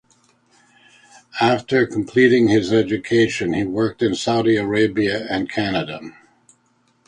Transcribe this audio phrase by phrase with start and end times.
[1.39, 5.99] After completing his education he worked in Saudia Arabia and Canada.